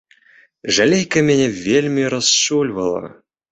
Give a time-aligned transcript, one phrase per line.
[0.77, 3.07] Жалейка мяне вельмі расчульвала.